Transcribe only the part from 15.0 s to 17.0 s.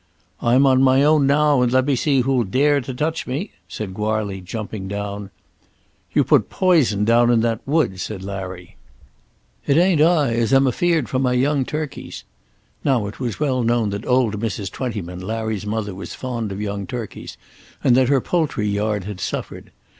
Larry's mother, was fond of young